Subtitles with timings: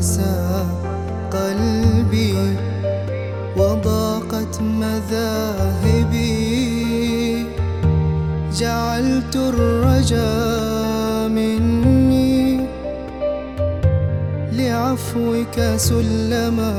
[0.00, 0.64] عسى
[1.30, 2.56] قلبي
[3.56, 6.26] وضاقت مذاهبي.
[8.56, 10.32] جعلت الرجا
[11.28, 12.60] مني
[14.52, 16.72] لعفوك سلما.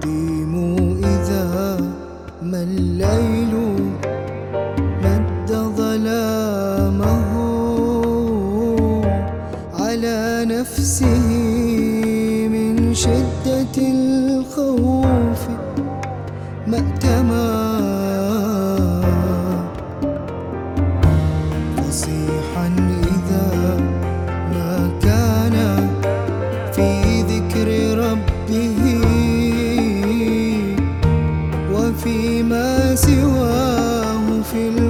[0.00, 0.54] أقيم
[1.04, 1.76] إذا
[2.42, 3.54] ما الليل
[5.04, 7.24] مد ظلامه
[9.74, 11.28] على نفسه
[12.48, 15.42] من شدة الخوف
[16.66, 17.50] مأتما
[21.76, 22.68] فصيحا
[32.94, 34.89] سواه في الوحيد